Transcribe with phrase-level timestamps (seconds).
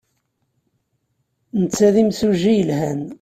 [1.59, 3.01] Netta d imsujji yelhan.